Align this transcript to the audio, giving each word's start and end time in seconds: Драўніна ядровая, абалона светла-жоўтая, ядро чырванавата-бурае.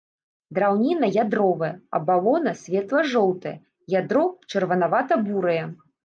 Драўніна 0.57 1.07
ядровая, 1.23 1.67
абалона 1.97 2.53
светла-жоўтая, 2.61 3.51
ядро 3.99 4.23
чырванавата-бурае. 4.55 5.59